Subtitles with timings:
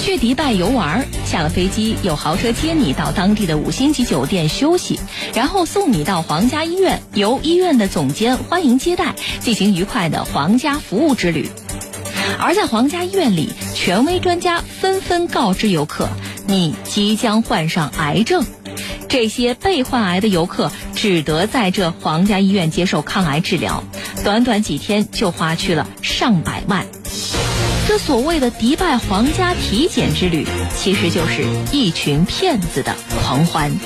[0.00, 4.98] 去迪拜游玩，下了飞机有豪车接你到当地的五星级酒店休息，
[5.34, 11.50] 然后送你到皇家医院，由医院的总监欢迎接待，进行愉快的皇家服务之旅。
[12.40, 16.08] 而在皇家医院里，权威专家纷纷告知游客
[16.48, 18.44] ：“你即将患上癌症。”
[19.06, 23.84] 这些被患癌的游客只得在这皇家医院接受抗癌治疗，
[24.24, 26.86] 短短几天就花去了上百万。
[27.90, 30.46] 这所谓的迪拜皇家体检之旅，
[30.76, 33.76] 其实就是一群骗子的狂欢。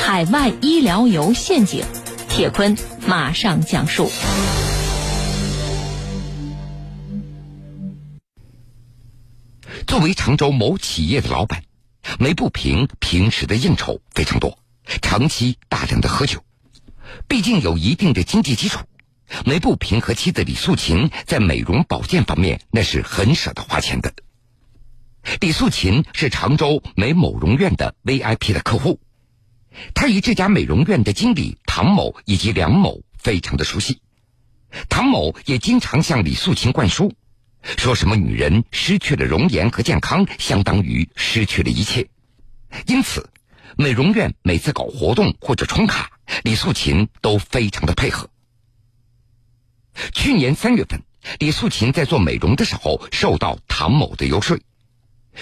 [0.00, 1.84] 海外医疗游陷阱，
[2.28, 4.12] 铁坤马上讲述。
[9.88, 11.64] 作为常州某企业的老板，
[12.20, 14.56] 梅不平平时的应酬非常多，
[15.02, 16.44] 长期大量的喝酒。
[17.26, 18.86] 毕竟有一定的经济基础，
[19.44, 24.12] 梅不平和妻子李素琴在美容保健方面那是很舍得花钱的。
[25.40, 29.00] 李素琴是常州美某容院的 VIP 的客户，
[29.94, 34.00] 她与这家美容院的经理唐某以及梁某非常的熟悉，
[34.88, 37.12] 唐某也经常向李素琴灌输。
[37.76, 42.08] 说什么女人失去了容颜和健康，相当于失去了一切。
[42.86, 43.28] 因此，
[43.76, 46.10] 美容院每次搞活动或者充卡，
[46.44, 48.30] 李素琴都非常的配合。
[50.12, 51.02] 去年三月份，
[51.38, 54.58] 李素琴在做美容的时候，受到唐某的游说，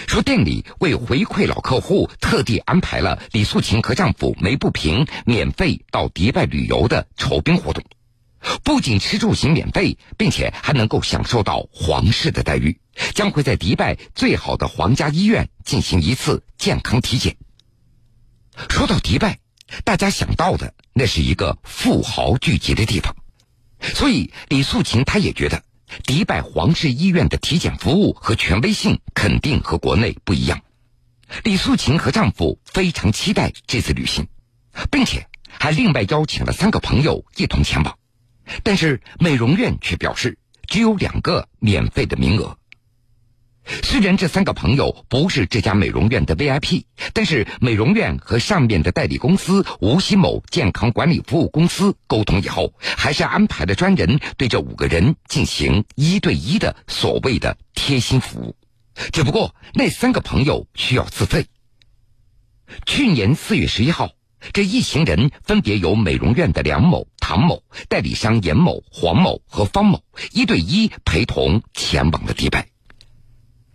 [0.07, 7.83] 说店里为回馈老客户，特地安排了李素琴和丈夫梅不平免费到迪拜旅游的酬宾活动。
[8.63, 12.79] 不仅吃住行免费，并且还能够享受到皇室的待遇，
[13.15, 17.37] 将会在迪拜最好的皇家医院进行一次健康体检。
[18.69, 19.39] 说到迪拜，
[19.85, 23.17] 大家想到的那是一个富豪聚集的地方，
[23.93, 25.63] 所以李素琴她也觉得，
[26.05, 30.63] 迪拜皇室医院的体检服务和权威性肯定和国内不一样。
[31.43, 34.29] 李素琴和丈夫非常期待这次旅行，
[34.91, 35.27] 并且
[35.59, 37.99] 还另外邀请了三个朋友一同前往。
[38.63, 42.59] 但是美容院却表示只有两个免费的名额。
[43.83, 58.57] 虽然这三个朋友不是这家美容院的 VIP，但是美容院和上面的代理公司吴锡某健康管理服务公司沟通以后，还是安排了专人对这五个人进行一对一的所谓的贴心服务。
[59.13, 61.47] 只不过那三个朋友需要自费。
[62.87, 64.11] 去年四月十一号。
[64.53, 72.74] 这一行人分别由美容院的梁某、唐某、代理商严某、黄某和方某一对一陪同前往了迪拜。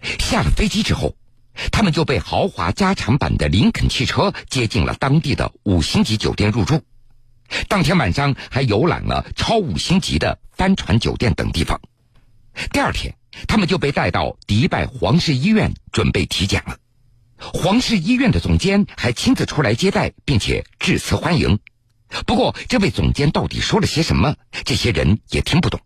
[0.02, 1.16] 下了飞机之后，
[1.72, 6.82] 他们就被豪华加长版的林肯汽车接进了当地的五星级酒店入住。
[7.68, 11.82] 当天晚上还游览了超五星级的帆船酒店等地方。
[12.72, 13.16] 第二天，
[13.48, 16.78] 他们就被带到迪拜皇室医院准备体检了。
[17.38, 21.60] 皇室医院的总监还亲自出来接待，并且致辞欢迎。
[22.26, 24.36] 不过，这位总监到底说了些什么，
[24.66, 25.80] 这些人也听不懂。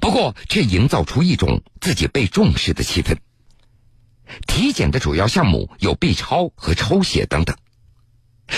[0.00, 3.16] 不过，却营造出一种自己被重视的气氛。
[4.46, 7.56] 体检的主要项目有 B 超和抽血等等。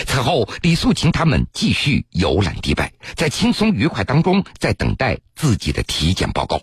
[0.06, 6.60] 此后，李素琴他们继续游览迪拜，在轻松愉快当中，在等待自己的体检报告。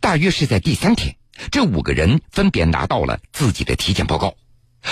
[0.00, 1.16] 大约是在第三天。
[1.50, 4.36] 这五个人分别拿到了自己的体检报告，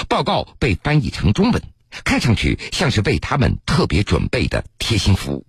[0.08, 1.62] 报告被翻译成中文，
[2.04, 5.46] 看上去像是为他们特别准备的贴心服务。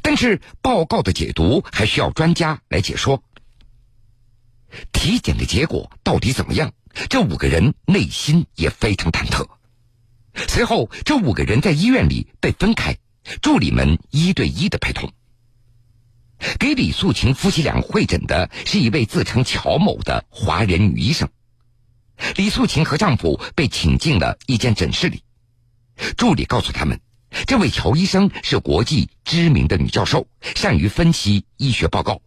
[0.00, 3.22] 但是报告的解读还需要专家来解说。
[4.92, 6.72] 体检的结果到底怎么样？
[7.08, 9.46] 这五个人内心也非常忐忑。
[10.48, 12.96] 随后，这五个人在医院里被分开，
[13.40, 15.12] 助理们一对一的陪同。
[16.58, 21.28] 给李素琴夫妻俩会诊的是一位自称乔某的华人女医生。
[22.36, 25.22] 李素琴和丈夫被请进了一间诊室里，
[26.16, 27.00] 助理告诉他们，
[27.46, 32.20] 这位乔医生是国际知名的女教授，善于分析医学报告，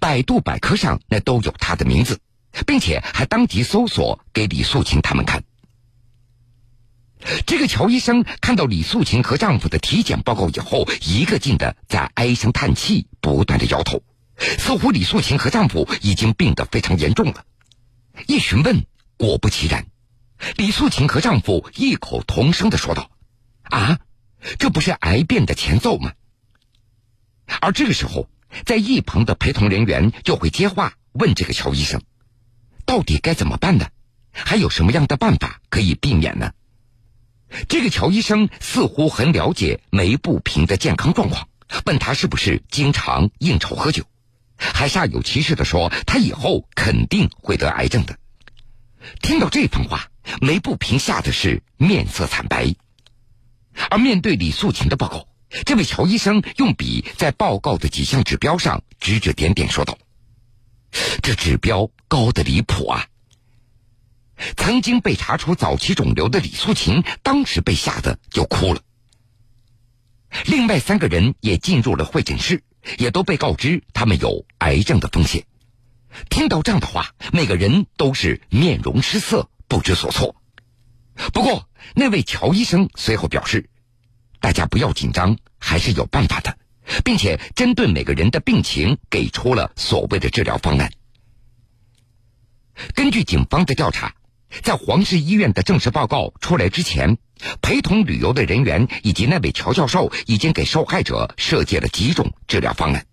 [0.00, 2.20] 百度百科上那都有她的名字，
[2.66, 5.44] 并且还当即搜索给李素琴他们看。
[7.46, 14.02] 这个乔医生看到李素琴和丈夫的体检报告以后，一个劲的在唉声叹气，不断的摇头，
[14.36, 17.46] 似乎李素琴和丈夫已经病得非常严重了。
[18.26, 18.84] 一询问，
[19.16, 19.86] 果不其然，
[20.56, 23.10] 李素琴和丈夫异口同声的说道
[23.64, 23.98] ：“啊，
[24.58, 26.12] 这不是癌变的前奏吗？”
[27.62, 28.28] 而这个时候，
[28.64, 32.00] 在一旁的陪同人员就会接话问这个乔医生
[32.86, 33.86] ：“到底该怎么办呢？
[34.32, 36.52] 还有什么样的办法可以避免呢？”
[37.68, 41.48] 这个乔医生似乎很了解梅不平的健康状况，
[41.86, 44.04] 问他是不是经常应酬喝酒。
[44.56, 48.18] 还煞有其事的说他以后肯定会得癌症的。
[49.20, 50.08] 听到这番话，
[50.40, 52.74] 梅不平吓得是面色惨白。
[53.90, 55.28] 而面对李素琴的报告，
[55.64, 59.96] 这位乔医生用笔在报告的几项指标上指指点点，说道
[61.22, 63.06] ：“这指标高的离谱啊！”
[64.56, 68.80] 曾经被查出早期肿瘤的李素琴，当时被吓得就哭了。
[70.46, 72.64] 另外三个人也进入了会诊室，
[72.98, 75.46] 也都被告知他们有癌症的风险。
[76.28, 80.34] 听到这样的话，每个人都是面容失色，不知所措。
[81.32, 83.70] 不过，那位乔医生随后表示
[84.44, 86.54] ：“大家不要紧张，还是有办法的，
[87.02, 90.92] 并且针对每个人的病情给出了所谓的治疗方案。”
[92.94, 94.14] 根据警方的调查。
[94.62, 97.18] 在黄氏医院的正式报告出来之前，
[97.60, 103.04] 陪同旅游的人员以及那位乔教授已经给受害者设计了几种治疗方案。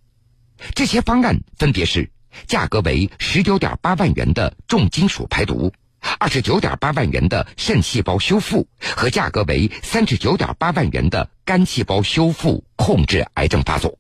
[0.75, 2.12] 这些方案分别是：
[2.45, 5.74] 价格为十九点八万元的重金属排毒，
[6.19, 13.98] 二十九点八万元的肾细胞修复，和价格为三十九点八万元的肝细胞修复，控制癌症发作。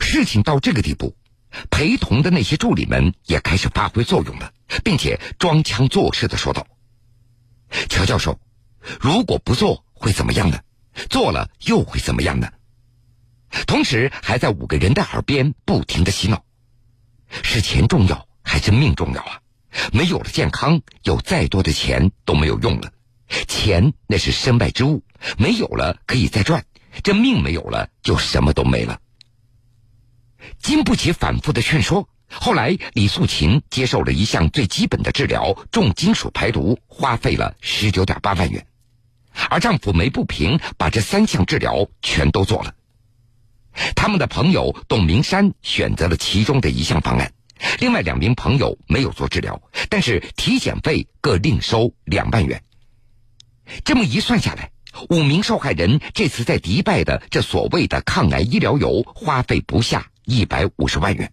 [0.00, 1.14] 事情到这个地步。
[1.70, 4.52] 陪同的那些助理们也开始发挥作用了，
[4.84, 6.66] 并且装腔作势的说道
[7.88, 8.38] ：“乔教授，
[9.00, 10.60] 如果不做会怎么样呢？
[11.08, 12.52] 做了又会怎么样呢？”
[13.66, 16.44] 同时还在五个人的耳边不停的洗脑
[17.42, 19.40] ：“是钱重要还是命重要啊？
[19.92, 22.92] 没有了健康，有再多的钱都没有用了。
[23.46, 25.02] 钱那是身外之物，
[25.36, 26.64] 没有了可以再赚，
[27.02, 29.00] 这命没有了就什么都没了。”
[30.62, 38.66] 经不起反复的劝说，后来李素琴接受了一项最基本的治疗——重金属排毒，花费了十九点八万元。
[39.50, 42.74] 而丈夫梅不平把这三项治疗全都做了。
[43.94, 47.32] 他们的朋友董明山选择了其中的一项方案，
[47.78, 52.62] 另外两名朋友没有做治疗，但是体检费各另收两万元。
[53.84, 54.70] 这么一算下来，
[55.10, 60.10] 五名受害人这次在迪拜的这所谓的抗癌医疗游花费不下。
[60.30, 61.32] 一百五十万元，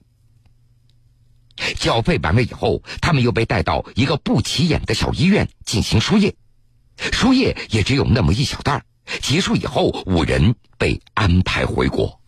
[1.77, 6.33] 缴费完了以后，他们又被带到一个不起眼的小医院进行输液，
[7.11, 8.85] 输液也只有那么一小袋儿
[9.21, 12.21] 结束以后，五人被安排回国。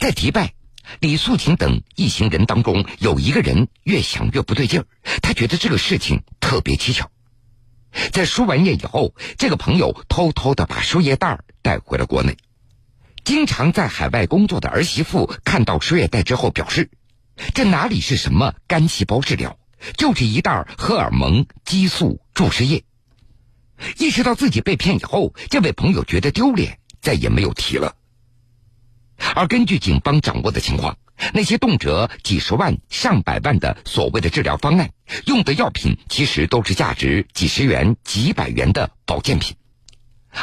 [0.00, 0.54] 在迪拜，
[1.00, 4.86] 李素琴等一行人当中，有一个人越想越不对劲儿，
[5.20, 7.10] 他觉得这个事情特别蹊跷。
[8.10, 12.38] 在输完液以后，这个朋友偷偷的把输液袋带回了国内。
[13.24, 16.90] 经常在海外工作的儿媳妇看到输液袋之后表示
[17.52, 19.58] ：“这哪里是什么干细胞治疗，
[19.98, 22.82] 就是一袋荷尔蒙激素注射液。”
[24.00, 27.96] 意识到自己被骗以后，这位朋友觉得丢脸，再也没有提了。
[29.34, 30.96] 而根据警方掌握的情况，
[31.34, 34.90] 那些动辄几十万、上百万的所谓的治疗方案，
[35.26, 39.56] 用的药品其实都是价值几十元、几百元的保健品。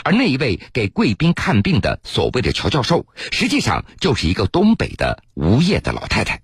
[0.04, 6.42] 而那一位给贵宾看病的所谓的乔教授，实际上就是一个东北的无业的老太太，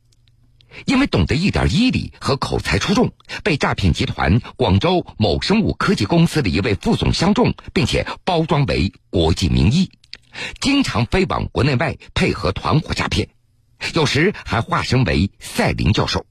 [0.85, 3.11] 因为懂得一点医理和口才出众，
[3.43, 9.91] 被诈骗集团广州某生物科技公司的一位副总相中，并且包装为国际名医，
[10.61, 13.29] 经常飞往国内外配合团伙诈骗，
[13.93, 16.25] 有时还化身为赛林教授，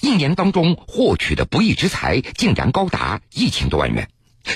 [0.00, 4.08] 一年当中获取的不义之财竟然高达一千多万元，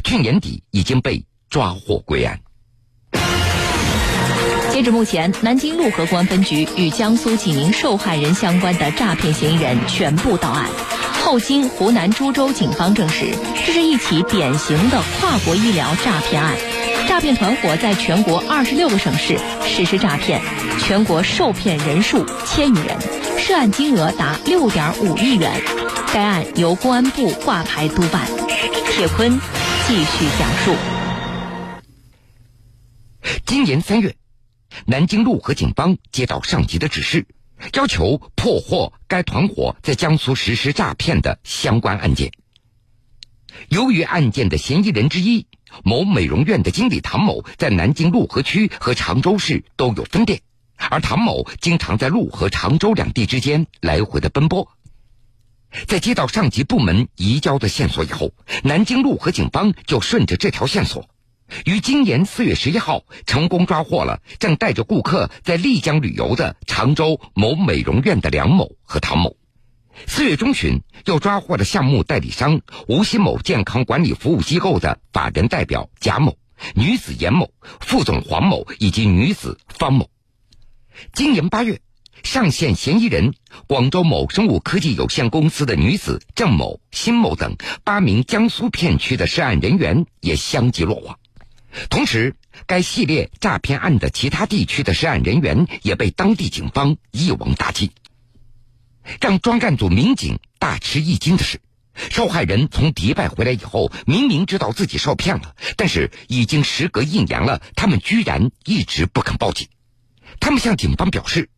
[0.05, 1.25] 去年底已经被。
[1.53, 2.41] 抓获归案。
[4.73, 10.71] 截至目前，南京陆河公安分局与江苏几名受害人相关的诈骗嫌疑人全部到案。
[11.23, 16.57] 后经湖南株洲警方证实，这是一起典型的跨国医疗诈骗案。
[17.13, 20.41] 诈骗团伙在全国二十六个省市实施诈骗，
[20.81, 22.99] 全国受骗人数千余人，
[23.39, 25.61] 涉案金额达六点五亿元。
[26.11, 28.27] 该案由公安部挂牌督办。
[28.93, 29.39] 铁坤
[29.87, 30.75] 继续讲述。
[33.45, 34.17] 今年三月，
[34.87, 37.27] 南京路河警方接到上级的指示，
[37.75, 42.33] 要求破获该团伙在江苏实施诈骗的相关案件。
[43.69, 45.47] 由于案件的嫌疑人之一
[45.85, 50.41] 某美容院的经理唐某在南京陆河区和常州市都有分店，
[50.77, 54.69] 而唐某经常在陆河、常州两地之间来回的奔波，
[55.87, 61.09] 在接到上级部门移交的线索以后，南京路河警方就顺着这条线索。
[61.67, 69.37] 于今年四月十一号，成功抓获了正带着顾客在丽江旅游的常州某美容院的梁某和唐某。
[70.07, 76.37] 四月中旬，又抓获了项目代理商无锡某健康管理服务机构的法人代表贾某、
[76.75, 80.09] 女子严某、副总黄某以及女子方某。
[81.13, 81.81] 今年八月，
[82.23, 83.35] 上线嫌疑人
[83.67, 91.19] 广州某生物科技有限公司的女子郑某、辛某等八名江苏片区的涉案人员也相继落网。
[91.89, 97.91] 同时，该系列诈骗案的其他地区的涉案人员也被当地警方一网打尽。
[99.21, 101.61] 让专案组民警大吃一惊的是，
[102.11, 109.69] 受害人从迪拜回来以后，明明知道自己受骗了，但是已经时隔一年了，他们居然一直不肯报警。
[110.41, 111.51] 他们向警方表示，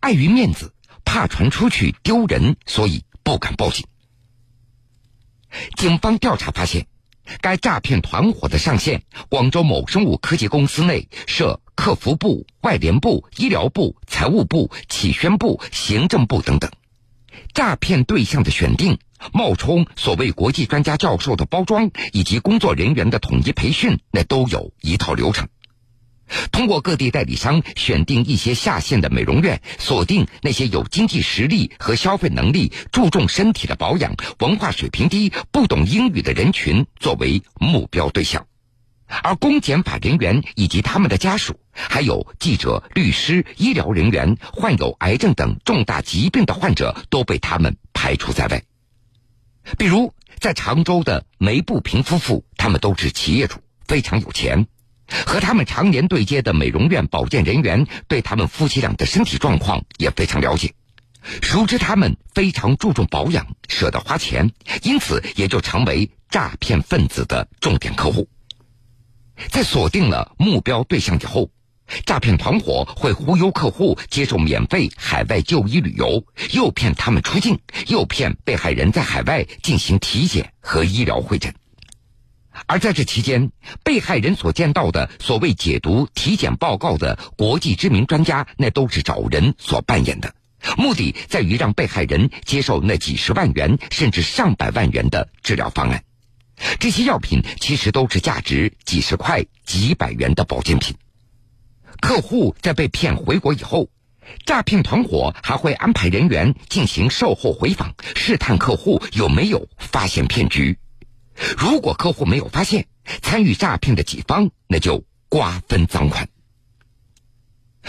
[0.00, 0.74] 碍于面子，
[1.04, 3.86] 怕传出去丢人，所以不敢报警。
[5.76, 6.86] 警方调查发现，
[7.40, 16.70] 该诈骗团伙的上线广州某生物科技公司内设客服部、外联部、医疗部、财务部、企宣部、行政部等等。
[17.52, 18.98] 诈骗对象的选定、
[19.32, 25.48] 冒充所谓国际专家教授的包装，以及工作人员的统一培训，那都有一套流程。
[26.56, 38.46] 通过各地代理商选定一些下线的美容院，锁定那些有经济实力和消费能力、注重身体的保养、文化水平低、不懂英语的人群作为目标对象，
[39.22, 48.62] 而公检法人员以及他们的家属，还有记者、律师、医疗人员、患有癌症等重大疾病的患者都被他们排除在外。
[49.76, 54.66] 比如，在常州的梅步平夫妇，他们都是企业主，非常有钱。
[55.08, 60.74] 和他们常年对接的美容院保健人员对他们夫妻俩的身体状况也非常了解，
[61.42, 64.50] 熟知他们非常注重保养，舍得花钱，
[64.82, 68.28] 因此也就成为诈骗分子的重点客户。
[69.50, 71.50] 在锁定了目标对象以后，
[72.04, 81.54] 诈骗团伙会忽悠客户接受免费海外就医旅游，诱骗他们出境，诱骗被害人在海外进行体检和医疗会诊。
[82.66, 83.50] 而在这期间，
[83.84, 90.34] 被害人所见到的所谓解读体检报告的国际知名专家，那都是找人所扮演的，
[90.78, 96.02] 目的在于让被害人接受那几十万元甚至上百万元的治疗方案。
[96.80, 100.96] 这些药品其实都是价值几十块、几百元的保健品。
[102.00, 103.90] 客户在被骗回国以后，
[104.46, 110.78] 诈骗团伙还会安排人员进行售后回访，试探客户有没有发现骗局。
[111.58, 112.86] 如果客户没有发现
[113.22, 116.28] 参与诈骗的几方，那就瓜分赃款。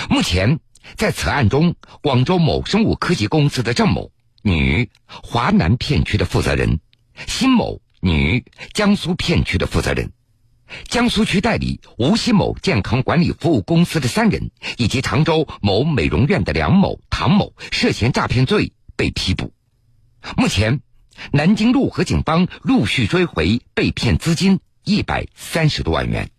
[0.10, 0.60] 目前，
[0.96, 4.12] 在此案中，广州某生物科技公司的郑某
[4.44, 6.80] （女，华南片区的负责人）、
[7.26, 10.12] 辛某（女，江苏片区的负责人）、
[10.90, 19.54] 江苏区代理无锡某健康管理服务公司的三人，以及常州某美容院的梁某、唐某涉嫌诈骗罪被批捕。
[20.36, 20.82] 目前。
[21.32, 26.37] 南京陆河警方陆续追回被骗资金一百三十多万元。